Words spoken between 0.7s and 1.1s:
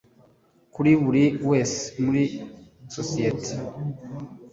Kuri